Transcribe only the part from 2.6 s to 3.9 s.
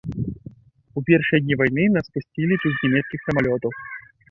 тут з нямецкіх самалётаў.